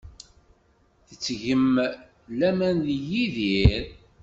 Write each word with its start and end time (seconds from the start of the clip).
Tettgem 1.07 1.71
laman 2.39 2.75
deg 2.87 2.99
Yidir. 3.09 3.85